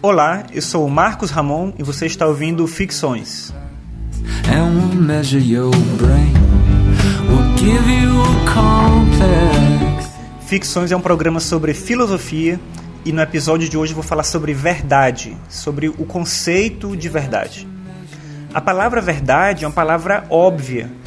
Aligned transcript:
Olá, 0.00 0.44
eu 0.50 0.62
sou 0.62 0.86
o 0.86 0.90
Marcos 0.90 1.30
Ramon 1.30 1.74
e 1.78 1.82
você 1.82 2.06
está 2.06 2.26
ouvindo 2.26 2.66
Ficções. 2.66 3.52
Ficções 10.46 10.90
é 10.90 10.96
um 10.96 11.00
programa 11.00 11.38
sobre 11.38 11.74
filosofia 11.74 12.58
e 13.04 13.12
no 13.12 13.20
episódio 13.20 13.68
de 13.68 13.76
hoje 13.76 13.92
eu 13.92 13.96
vou 13.96 14.04
falar 14.04 14.24
sobre 14.24 14.54
verdade, 14.54 15.36
sobre 15.50 15.88
o 15.88 16.06
conceito 16.06 16.96
de 16.96 17.10
verdade. 17.10 17.68
A 18.54 18.60
palavra 18.60 19.02
verdade 19.02 19.64
é 19.64 19.68
uma 19.68 19.74
palavra 19.74 20.24
óbvia 20.30 21.01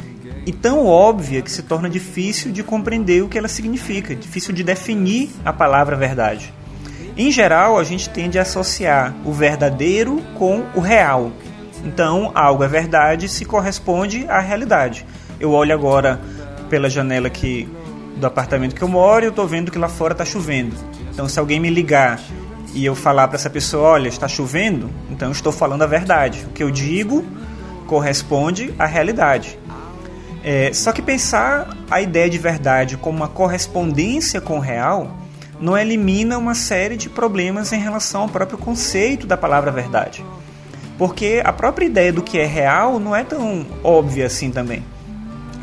e 0.46 0.52
tão 0.52 0.86
óbvia 0.86 1.42
que 1.42 1.50
se 1.50 1.64
torna 1.64 1.90
difícil 1.90 2.52
de 2.52 2.62
compreender 2.62 3.22
o 3.22 3.28
que 3.28 3.36
ela 3.36 3.48
significa, 3.48 4.14
difícil 4.14 4.54
de 4.54 4.62
definir 4.62 5.28
a 5.44 5.52
palavra 5.52 5.96
verdade. 5.96 6.54
Em 7.16 7.32
geral, 7.32 7.78
a 7.78 7.82
gente 7.82 8.08
tende 8.08 8.38
a 8.38 8.42
associar 8.42 9.12
o 9.24 9.32
verdadeiro 9.32 10.22
com 10.38 10.64
o 10.74 10.80
real. 10.80 11.32
Então, 11.84 12.30
algo 12.32 12.62
é 12.62 12.68
verdade 12.68 13.28
se 13.28 13.44
corresponde 13.44 14.24
à 14.28 14.38
realidade. 14.38 15.04
Eu 15.40 15.50
olho 15.50 15.74
agora 15.74 16.20
pela 16.70 16.88
janela 16.88 17.26
aqui 17.26 17.68
do 18.16 18.26
apartamento 18.26 18.74
que 18.74 18.82
eu 18.82 18.88
moro 18.88 19.24
e 19.24 19.26
eu 19.26 19.30
estou 19.30 19.48
vendo 19.48 19.72
que 19.72 19.78
lá 19.78 19.88
fora 19.88 20.12
está 20.12 20.24
chovendo. 20.24 20.76
Então, 21.10 21.28
se 21.28 21.40
alguém 21.40 21.58
me 21.58 21.70
ligar 21.70 22.20
e 22.72 22.84
eu 22.84 22.94
falar 22.94 23.26
para 23.26 23.36
essa 23.36 23.50
pessoa, 23.50 23.88
olha, 23.88 24.08
está 24.08 24.28
chovendo, 24.28 24.90
então 25.10 25.28
eu 25.28 25.32
estou 25.32 25.50
falando 25.50 25.82
a 25.82 25.86
verdade. 25.86 26.44
O 26.48 26.52
que 26.52 26.62
eu 26.62 26.70
digo 26.70 27.24
corresponde 27.86 28.74
à 28.78 28.86
realidade. 28.86 29.58
É, 30.48 30.72
só 30.72 30.92
que 30.92 31.02
pensar 31.02 31.76
a 31.90 32.00
ideia 32.00 32.30
de 32.30 32.38
verdade 32.38 32.96
como 32.96 33.18
uma 33.18 33.26
correspondência 33.26 34.40
com 34.40 34.58
o 34.58 34.60
real 34.60 35.18
não 35.60 35.76
elimina 35.76 36.38
uma 36.38 36.54
série 36.54 36.96
de 36.96 37.08
problemas 37.10 37.72
em 37.72 37.80
relação 37.80 38.22
ao 38.22 38.28
próprio 38.28 38.56
conceito 38.56 39.26
da 39.26 39.36
palavra 39.36 39.72
verdade. 39.72 40.24
Porque 40.96 41.42
a 41.44 41.52
própria 41.52 41.86
ideia 41.86 42.12
do 42.12 42.22
que 42.22 42.38
é 42.38 42.46
real 42.46 43.00
não 43.00 43.14
é 43.14 43.24
tão 43.24 43.66
óbvia 43.82 44.26
assim 44.26 44.52
também. 44.52 44.84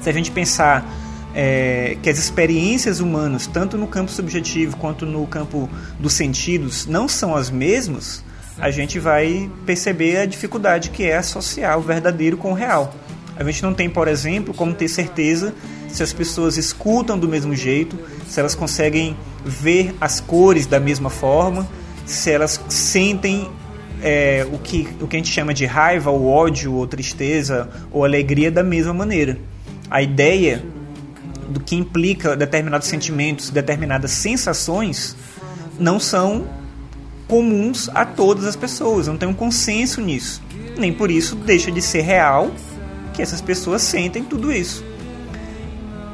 Se 0.01 0.09
a 0.09 0.13
gente 0.13 0.31
pensar 0.31 0.85
é, 1.33 1.95
que 2.03 2.09
as 2.09 2.17
experiências 2.17 2.99
humanas, 2.99 3.47
tanto 3.47 3.77
no 3.77 3.87
campo 3.87 4.11
subjetivo 4.11 4.75
quanto 4.75 5.05
no 5.05 5.25
campo 5.25 5.69
dos 5.97 6.11
sentidos, 6.11 6.87
não 6.87 7.07
são 7.07 7.37
as 7.37 7.49
mesmas, 7.49 8.21
a 8.59 8.69
gente 8.69 8.99
vai 8.99 9.49
perceber 9.65 10.17
a 10.17 10.25
dificuldade 10.25 10.89
que 10.89 11.05
é 11.05 11.15
associar 11.15 11.77
o 11.77 11.81
verdadeiro 11.81 12.35
com 12.35 12.51
o 12.51 12.53
real. 12.53 12.93
A 13.35 13.43
gente 13.43 13.63
não 13.63 13.73
tem, 13.73 13.89
por 13.89 14.07
exemplo, 14.07 14.53
como 14.53 14.73
ter 14.73 14.87
certeza 14.87 15.53
se 15.87 16.01
as 16.01 16.11
pessoas 16.11 16.57
escutam 16.57 17.17
do 17.17 17.27
mesmo 17.27 17.55
jeito, 17.55 17.97
se 18.27 18.39
elas 18.39 18.55
conseguem 18.55 19.15
ver 19.45 19.95
as 20.01 20.19
cores 20.19 20.65
da 20.65 20.79
mesma 20.79 21.09
forma, 21.09 21.67
se 22.05 22.31
elas 22.31 22.59
sentem 22.67 23.49
é, 24.01 24.45
o, 24.51 24.57
que, 24.57 24.87
o 24.99 25.07
que 25.07 25.15
a 25.15 25.19
gente 25.19 25.31
chama 25.31 25.53
de 25.53 25.65
raiva, 25.65 26.09
ou 26.09 26.27
ódio, 26.27 26.73
ou 26.73 26.87
tristeza, 26.87 27.69
ou 27.91 28.03
alegria 28.03 28.51
da 28.51 28.63
mesma 28.63 28.93
maneira. 28.93 29.37
A 29.89 30.01
ideia 30.01 30.63
do 31.49 31.59
que 31.59 31.75
implica 31.75 32.35
determinados 32.35 32.87
sentimentos, 32.87 33.49
determinadas 33.49 34.11
sensações, 34.11 35.15
não 35.79 35.99
são 35.99 36.47
comuns 37.27 37.89
a 37.93 38.05
todas 38.05 38.45
as 38.45 38.55
pessoas, 38.55 39.07
não 39.07 39.17
tem 39.17 39.29
um 39.29 39.33
consenso 39.33 40.01
nisso. 40.01 40.41
Nem 40.77 40.91
por 40.91 41.11
isso 41.11 41.35
deixa 41.35 41.71
de 41.71 41.81
ser 41.81 42.01
real 42.01 42.51
que 43.13 43.21
essas 43.21 43.41
pessoas 43.41 43.81
sentem 43.81 44.23
tudo 44.23 44.51
isso. 44.51 44.83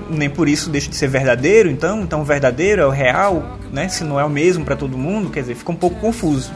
Nem 0.10 0.30
por 0.30 0.50
isso 0.50 0.70
deixa 0.70 0.90
de 0.90 0.96
ser 0.96 1.08
verdadeiro, 1.08 1.70
então, 1.70 2.02
então 2.02 2.22
o 2.22 2.26
verdadeiro 2.26 2.82
é 2.82 2.86
o 2.86 2.90
real, 2.90 3.60
né? 3.72 3.88
Se 3.88 4.04
não 4.04 4.20
é 4.20 4.26
o 4.26 4.30
mesmo 4.30 4.66
para 4.66 4.76
todo 4.76 4.98
mundo, 4.98 5.30
quer 5.30 5.42
dizer, 5.42 5.56
fica 5.56 5.72
um 5.72 5.76
pouco 5.76 6.00
confuso. 6.00 6.52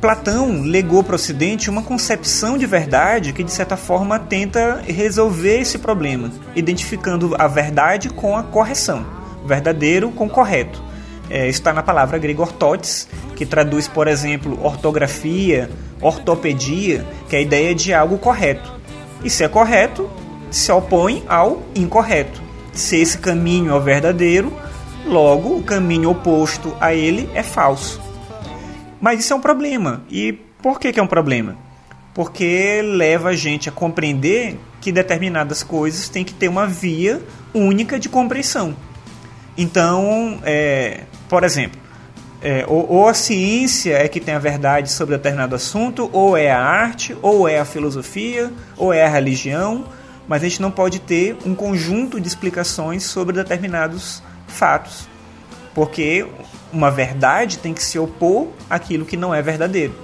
Platão 0.00 0.62
legou 0.62 1.02
para 1.02 1.12
o 1.12 1.16
Ocidente 1.16 1.68
uma 1.68 1.82
concepção 1.82 2.56
de 2.56 2.66
verdade 2.66 3.32
que, 3.32 3.42
de 3.42 3.50
certa 3.50 3.76
forma, 3.76 4.18
tenta 4.18 4.82
resolver 4.86 5.60
esse 5.60 5.78
problema, 5.78 6.30
identificando 6.54 7.34
a 7.38 7.48
verdade 7.48 8.10
com 8.10 8.36
a 8.36 8.42
correção, 8.42 9.04
verdadeiro 9.44 10.10
com 10.10 10.28
correto. 10.28 10.80
É, 11.28 11.48
está 11.48 11.72
na 11.72 11.82
palavra 11.82 12.18
grega 12.18 12.40
ortotes, 12.40 13.08
que 13.34 13.44
traduz, 13.44 13.88
por 13.88 14.06
exemplo, 14.06 14.56
ortografia, 14.62 15.68
ortopedia, 16.00 17.04
que 17.28 17.34
é 17.34 17.40
a 17.40 17.42
ideia 17.42 17.74
de 17.74 17.92
algo 17.92 18.16
correto. 18.18 18.75
E 19.24 19.30
se 19.30 19.44
é 19.44 19.48
correto, 19.48 20.08
se 20.50 20.70
opõe 20.72 21.24
ao 21.28 21.62
incorreto. 21.74 22.42
Se 22.72 22.96
esse 22.96 23.18
caminho 23.18 23.72
é 23.72 23.74
o 23.74 23.80
verdadeiro, 23.80 24.52
logo 25.06 25.56
o 25.56 25.62
caminho 25.62 26.10
oposto 26.10 26.76
a 26.80 26.94
ele 26.94 27.28
é 27.34 27.42
falso. 27.42 28.00
Mas 29.00 29.20
isso 29.20 29.32
é 29.32 29.36
um 29.36 29.40
problema. 29.40 30.02
E 30.10 30.32
por 30.62 30.80
que, 30.80 30.92
que 30.92 31.00
é 31.00 31.02
um 31.02 31.06
problema? 31.06 31.56
Porque 32.14 32.80
leva 32.82 33.30
a 33.30 33.36
gente 33.36 33.68
a 33.68 33.72
compreender 33.72 34.58
que 34.80 34.90
determinadas 34.90 35.62
coisas 35.62 36.08
têm 36.08 36.24
que 36.24 36.32
ter 36.32 36.48
uma 36.48 36.66
via 36.66 37.20
única 37.52 37.98
de 37.98 38.08
compreensão. 38.08 38.76
Então, 39.56 40.38
é, 40.42 41.00
por 41.28 41.44
exemplo, 41.44 41.80
é, 42.46 42.64
ou, 42.68 42.88
ou, 42.88 43.08
a 43.08 43.12
ciência 43.12 43.94
é 43.94 44.06
que 44.06 44.20
tem 44.20 44.32
a 44.32 44.38
verdade 44.38 44.92
sobre 44.92 45.16
determinado 45.16 45.56
assunto, 45.56 46.08
ou 46.12 46.36
é 46.36 46.48
a 46.48 46.60
arte, 46.60 47.16
ou 47.20 47.48
é 47.48 47.58
a 47.58 47.64
filosofia, 47.64 48.52
ou 48.76 48.92
é 48.92 49.04
a 49.04 49.08
religião, 49.08 49.84
mas 50.28 50.44
a 50.44 50.48
gente 50.48 50.62
não 50.62 50.70
pode 50.70 51.00
ter 51.00 51.36
um 51.44 51.56
conjunto 51.56 52.20
de 52.20 52.28
explicações 52.28 53.02
sobre 53.02 53.34
determinados 53.34 54.22
fatos, 54.46 55.08
porque 55.74 56.24
uma 56.72 56.88
verdade 56.88 57.58
tem 57.58 57.74
que 57.74 57.82
se 57.82 57.98
opor 57.98 58.46
àquilo 58.70 59.04
que 59.04 59.16
não 59.16 59.34
é 59.34 59.42
verdadeiro. 59.42 59.96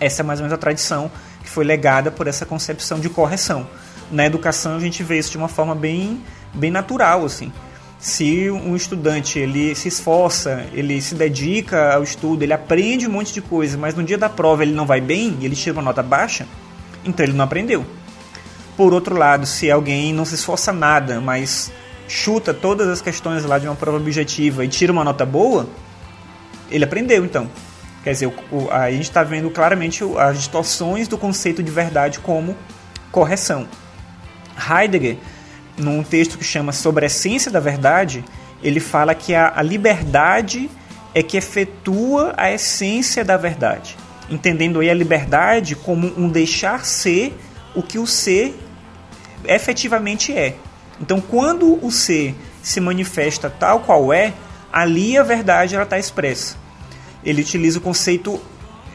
Essa 0.00 0.22
é 0.22 0.24
mais 0.24 0.40
ou 0.40 0.44
menos 0.44 0.54
a 0.54 0.58
tradição 0.58 1.10
que 1.42 1.50
foi 1.50 1.66
legada 1.66 2.10
por 2.10 2.26
essa 2.26 2.46
concepção 2.46 2.98
de 2.98 3.10
correção. 3.10 3.68
Na 4.10 4.24
educação 4.24 4.74
a 4.74 4.80
gente 4.80 5.02
vê 5.02 5.18
isso 5.18 5.32
de 5.32 5.36
uma 5.36 5.48
forma 5.48 5.74
bem, 5.74 6.24
bem 6.54 6.70
natural, 6.70 7.26
assim. 7.26 7.52
Se 7.98 8.48
um 8.48 8.76
estudante 8.76 9.40
ele 9.40 9.74
se 9.74 9.88
esforça, 9.88 10.66
ele 10.72 11.00
se 11.02 11.16
dedica 11.16 11.94
ao 11.94 12.02
estudo, 12.04 12.44
ele 12.44 12.52
aprende 12.52 13.08
um 13.08 13.10
monte 13.10 13.34
de 13.34 13.40
coisa, 13.40 13.76
mas 13.76 13.94
no 13.94 14.04
dia 14.04 14.16
da 14.16 14.28
prova 14.28 14.62
ele 14.62 14.72
não 14.72 14.86
vai 14.86 15.00
bem 15.00 15.36
e 15.40 15.44
ele 15.44 15.56
tira 15.56 15.72
uma 15.72 15.82
nota 15.82 16.02
baixa, 16.02 16.46
então 17.04 17.26
ele 17.26 17.32
não 17.32 17.44
aprendeu. 17.44 17.84
Por 18.76 18.94
outro 18.94 19.16
lado, 19.16 19.46
se 19.46 19.68
alguém 19.68 20.12
não 20.12 20.24
se 20.24 20.36
esforça 20.36 20.72
nada, 20.72 21.20
mas 21.20 21.72
chuta 22.06 22.54
todas 22.54 22.86
as 22.86 23.02
questões 23.02 23.44
lá 23.44 23.58
de 23.58 23.66
uma 23.66 23.74
prova 23.74 23.98
objetiva 23.98 24.64
e 24.64 24.68
tira 24.68 24.92
uma 24.92 25.02
nota 25.02 25.26
boa, 25.26 25.68
ele 26.70 26.84
aprendeu 26.84 27.24
então. 27.24 27.50
Quer 28.04 28.12
dizer, 28.12 28.32
a 28.70 28.90
gente 28.92 29.02
está 29.02 29.24
vendo 29.24 29.50
claramente 29.50 30.04
as 30.16 30.38
distorções 30.38 31.08
do 31.08 31.18
conceito 31.18 31.64
de 31.64 31.70
verdade 31.70 32.20
como 32.20 32.56
correção. 33.10 33.66
Heidegger, 34.56 35.16
num 35.78 36.02
texto 36.02 36.36
que 36.36 36.44
chama 36.44 36.72
Sobre 36.72 37.04
a 37.04 37.06
Essência 37.06 37.50
da 37.50 37.60
Verdade, 37.60 38.24
ele 38.62 38.80
fala 38.80 39.14
que 39.14 39.34
a, 39.34 39.52
a 39.54 39.62
liberdade 39.62 40.70
é 41.14 41.22
que 41.22 41.36
efetua 41.36 42.34
a 42.36 42.50
essência 42.52 43.24
da 43.24 43.36
verdade. 43.36 43.96
Entendendo 44.30 44.80
aí 44.80 44.90
a 44.90 44.94
liberdade 44.94 45.74
como 45.74 46.12
um 46.16 46.28
deixar 46.28 46.84
ser 46.84 47.34
o 47.74 47.82
que 47.82 47.98
o 47.98 48.06
ser 48.06 48.54
efetivamente 49.44 50.32
é. 50.32 50.56
Então, 51.00 51.20
quando 51.20 51.84
o 51.84 51.90
ser 51.90 52.34
se 52.62 52.80
manifesta 52.80 53.48
tal 53.48 53.80
qual 53.80 54.12
é, 54.12 54.34
ali 54.72 55.16
a 55.16 55.22
verdade 55.22 55.74
está 55.76 55.98
expressa. 55.98 56.56
Ele 57.24 57.40
utiliza 57.40 57.78
o 57.78 57.82
conceito 57.82 58.40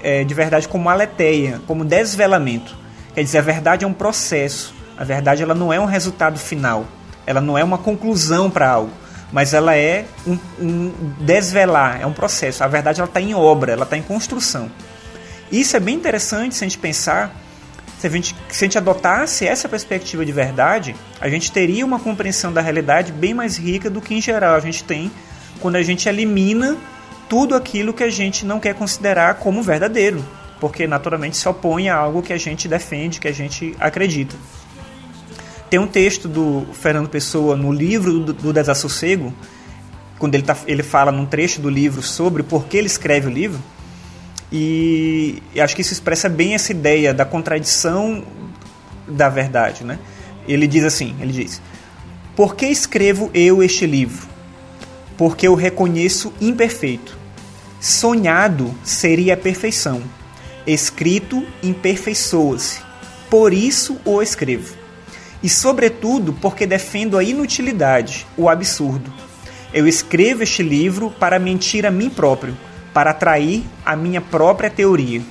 é, 0.02 0.24
de 0.24 0.34
verdade 0.34 0.68
como 0.68 0.90
aletheia, 0.90 1.62
como 1.66 1.84
desvelamento. 1.84 2.75
Quer 3.16 3.24
dizer, 3.24 3.40
a 3.40 3.42
verdade 3.42 3.86
é 3.86 3.88
um 3.88 3.94
processo. 3.94 4.74
A 4.98 5.04
verdade 5.04 5.44
ela 5.44 5.56
não 5.56 5.72
é 5.72 5.80
um 5.80 5.86
resultado 5.86 6.38
final. 6.38 6.86
Ela 7.25 7.42
não 7.42 7.57
é 7.57 7.63
uma 7.63 7.78
conclusão 7.78 8.50
para 8.50 8.69
algo. 8.69 8.92
Mas 9.31 9.54
ela 9.54 9.75
é 9.75 10.06
um, 10.28 10.38
um, 10.60 10.94
desvelar, 11.19 12.01
é 12.01 12.06
um 12.06 12.13
processo. 12.13 12.63
A 12.63 12.68
verdade 12.68 13.00
ela 13.00 13.07
está 13.07 13.19
em 13.19 13.34
obra, 13.34 13.72
ela 13.74 13.84
está 13.84 13.98
em 13.98 14.04
construção. 14.04 14.69
Isso 15.51 15.75
é 15.75 15.80
bem 15.80 15.95
interessante 15.95 16.56
se 16.56 16.63
a 16.63 16.68
gente 16.68 16.78
pensar 16.78 17.34
se 18.04 18.07
a, 18.07 18.10
gente, 18.10 18.36
se 18.50 18.66
a 18.66 18.68
gente 18.68 18.78
adotasse 18.78 19.48
essa 19.48 19.69
perspectiva 19.69 20.25
de 20.25 20.31
verdade, 20.34 20.94
a 21.22 21.30
gente 21.30 21.50
teria 21.54 21.86
uma 21.86 21.98
compreensão 21.98 22.51
da 22.51 22.60
realidade 22.60 23.13
bem 23.13 23.34
mais 23.34 23.56
rica 23.56 23.90
do 23.90 24.01
que 24.01 24.13
em 24.13 24.19
geral 24.19 24.56
a 24.56 24.60
gente 24.60 24.84
tem 24.84 25.10
quando 25.62 25.78
a 25.78 25.81
gente 25.81 26.10
elimina 26.10 26.75
tudo 27.30 27.56
aquilo 27.56 27.94
que 27.94 28.04
a 28.04 28.10
gente 28.10 28.45
não 28.45 28.60
quer 28.60 28.75
considerar 28.75 29.36
como 29.36 29.63
verdadeiro, 29.63 30.22
porque 30.60 30.86
naturalmente 30.86 31.38
se 31.38 31.48
opõe 31.48 31.88
a 31.88 31.95
algo 31.95 32.22
que 32.22 32.34
a 32.34 32.38
gente 32.38 32.68
defende, 32.68 33.22
que 33.22 33.28
a 33.30 33.34
gente 33.34 33.74
acredita. 33.80 34.36
Tem 35.74 35.80
um 35.80 35.88
texto 35.88 36.28
do 36.28 36.68
Fernando 36.72 37.10
Pessoa 37.10 37.56
no 37.56 37.72
livro 37.72 38.20
do, 38.20 38.31
do 38.31 38.54
Desassossego, 38.54 39.34
quando 40.20 40.36
ele, 40.36 40.44
tá, 40.44 40.56
ele 40.68 40.84
fala 40.84 41.12
num 41.12 41.25
trecho 41.25 41.60
do 41.60 41.68
livro 41.68 42.04
sobre 42.04 42.44
por 42.44 42.66
que 42.66 42.78
ele 42.78 42.86
escreve 42.86 43.25
o 43.28 43.31
livro, 43.31 43.60
e, 44.52 45.42
acho 45.58 45.75
que 45.75 45.81
isso 45.81 45.92
expressa 45.92 46.30
bem 46.30 46.54
essa 46.54 46.72
ideia 46.72 47.12
da 47.12 47.25
contradição 47.25 48.24
da 49.08 49.30
verdade, 49.30 49.84
né? 49.84 49.98
Ele 50.48 50.68
diz 50.68 50.84
assim, 50.84 51.16
ele 51.20 51.34
diz: 51.34 51.60
Por 52.36 52.56
que 52.56 52.68
escrevo 52.68 53.31
eu 53.34 53.64
este 53.64 53.88
livro? 53.88 54.28
Porque 55.18 55.48
eu 55.48 55.56
reconheço 55.56 56.31
imperfeito. 56.40 57.18
Sonhado 57.81 58.76
seria 58.84 59.34
a 59.34 59.38
perfeição. 59.38 60.04
Escrito 60.68 61.44
imperfeiçoa-se. 61.64 62.80
Por 63.28 63.52
isso 63.52 63.98
o 64.06 64.22
escrevo. 64.22 64.82
E 65.44 65.50
sobretudo 65.50 66.34
porque 66.34 66.66
defendo 66.66 67.18
a 67.18 67.24
inutilidade, 67.24 68.25
o 68.36 68.50
absurdo. 68.50 69.13
Eu 69.74 69.88
escrevo 69.88 70.42
este 70.42 70.63
livro 70.63 71.12
para 71.12 71.38
mentir 71.38 71.86
a 71.86 71.92
mim 71.92 72.10
próprio, 72.10 72.57
para 72.94 73.12
atrair 73.12 73.63
a 73.86 73.95
minha 73.95 74.22
própria 74.22 74.69
teoria 74.69 75.22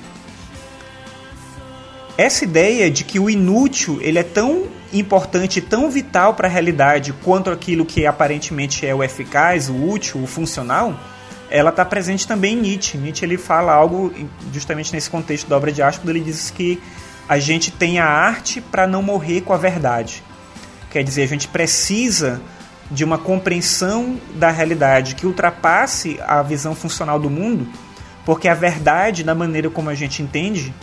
essa 2.17 2.43
ideia 2.43 2.91
de 2.91 3.03
que 3.03 3.19
o 3.19 3.29
inútil 3.29 3.97
ele 4.01 4.19
é 4.19 4.23
tão 4.23 4.67
importante, 4.91 5.59
tão 5.59 5.89
vital 5.89 6.35
para 6.35 6.47
a 6.47 6.51
realidade 6.51 7.11
quanto 7.23 7.49
aquilo 7.49 7.85
que 7.85 8.05
aparentemente 8.05 8.85
é 8.85 8.93
o 8.93 9.03
eficaz, 9.03 9.67
o 9.69 9.89
útil, 9.89 10.21
o 10.21 10.27
funcional, 10.27 10.97
ela 11.49 11.71
está 11.71 11.83
presente 11.83 12.27
também 12.27 12.53
em 12.53 12.61
Nietzsche. 12.61 12.97
Nietzsche 12.97 13.25
ele 13.25 13.37
fala 13.37 13.73
algo 13.73 14.13
justamente 14.53 14.93
nesse 14.93 15.09
contexto 15.09 15.47
da 15.47 15.57
obra 15.57 15.71
de 15.71 15.81
arte, 15.81 15.99
ele 16.07 16.19
diz 16.19 16.51
que 16.51 16.79
a 17.27 17.39
gente 17.39 17.71
tem 17.71 17.99
a 17.99 18.05
arte 18.05 18.61
para 18.61 18.85
não 18.85 19.01
morrer 19.01 19.41
com 19.41 19.53
a 19.53 19.57
verdade. 19.57 20.23
Quer 20.91 21.03
dizer, 21.03 21.23
a 21.23 21.27
gente 21.27 21.47
precisa 21.47 22.41
de 22.91 23.03
uma 23.03 23.17
compreensão 23.17 24.19
da 24.35 24.51
realidade 24.51 25.15
que 25.15 25.25
ultrapasse 25.25 26.19
a 26.21 26.41
visão 26.41 26.75
funcional 26.75 27.17
do 27.17 27.29
mundo, 27.29 27.67
porque 28.25 28.47
a 28.47 28.53
verdade, 28.53 29.23
da 29.23 29.33
maneira 29.33 29.69
como 29.69 29.89
a 29.89 29.95
gente 29.95 30.21
entende, 30.21 30.73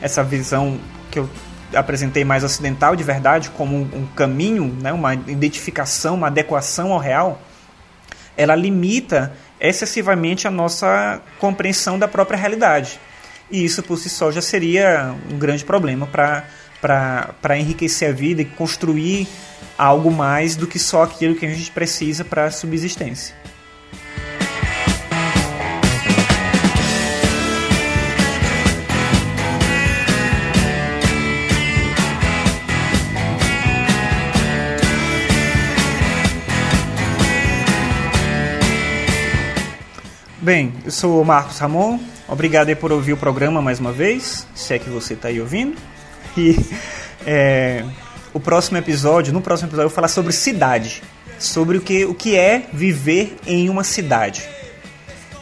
essa 0.00 0.22
visão 0.22 0.78
que 1.10 1.18
eu 1.18 1.28
apresentei 1.74 2.24
mais 2.24 2.44
ocidental 2.44 2.94
de 2.94 3.02
verdade 3.02 3.50
como 3.50 3.76
um, 3.76 4.06
caminho, 4.14 4.76
né, 4.80 4.92
uma 4.92 5.14
identificação, 5.14 6.14
uma 6.14 6.26
adequação 6.26 6.92
ao 6.92 6.98
real, 6.98 7.40
ela 8.36 8.54
limita 8.54 9.32
excessivamente 9.60 10.46
a 10.46 10.50
nossa 10.50 11.20
compreensão 11.38 11.98
da 11.98 12.08
própria 12.08 12.38
realidade. 12.38 13.00
E 13.52 13.64
isso 13.64 13.82
por 13.82 13.98
si 13.98 14.08
só 14.08 14.32
já 14.32 14.40
seria 14.40 15.14
um 15.30 15.38
grande 15.38 15.62
problema 15.64 16.06
para 16.06 17.58
enriquecer 17.58 18.08
a 18.08 18.12
vida 18.12 18.40
e 18.42 18.46
construir 18.46 19.28
algo 19.76 20.10
mais 20.10 20.56
do 20.56 20.66
que 20.66 20.78
só 20.78 21.02
aquilo 21.02 21.34
que 21.36 21.44
a 21.44 21.50
gente 21.50 21.70
precisa 21.70 22.24
para 22.24 22.46
a 22.46 22.50
subsistência. 22.50 23.36
Bem, 40.42 40.74
eu 40.84 40.90
sou 40.90 41.22
o 41.22 41.24
Marcos 41.24 41.60
Ramon. 41.60 42.00
Obrigado 42.26 42.74
por 42.74 42.90
ouvir 42.90 43.12
o 43.12 43.16
programa 43.16 43.62
mais 43.62 43.78
uma 43.78 43.92
vez, 43.92 44.44
se 44.56 44.74
é 44.74 44.78
que 44.78 44.90
você 44.90 45.14
está 45.14 45.28
aí 45.28 45.40
ouvindo. 45.40 45.76
E 46.36 46.56
é, 47.24 47.84
o 48.34 48.40
próximo 48.40 48.76
episódio, 48.76 49.32
no 49.32 49.40
próximo 49.40 49.68
episódio, 49.68 49.84
eu 49.84 49.88
vou 49.88 49.94
falar 49.94 50.08
sobre 50.08 50.32
cidade, 50.32 51.00
sobre 51.38 51.78
o 51.78 51.80
que, 51.80 52.04
o 52.06 52.12
que 52.12 52.36
é 52.36 52.66
viver 52.72 53.36
em 53.46 53.68
uma 53.68 53.84
cidade. 53.84 54.42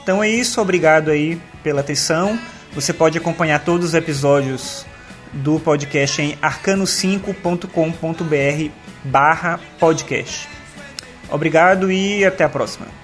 Então 0.02 0.23
é 0.23 0.29
isso, 0.29 0.61
obrigado 0.61 1.11
aí 1.11 1.41
pela 1.62 1.81
atenção. 1.81 2.38
Você 2.75 2.93
pode 2.93 3.17
acompanhar 3.17 3.64
todos 3.64 3.87
os 3.87 3.94
episódios 3.94 4.85
do 5.32 5.58
podcast 5.61 6.20
em 6.20 6.37
arcano5.com.br 6.43 8.70
barra 9.03 9.58
podcast. 9.79 10.46
Obrigado 11.31 11.91
e 11.91 12.23
até 12.23 12.44
a 12.44 12.50
próxima. 12.50 13.00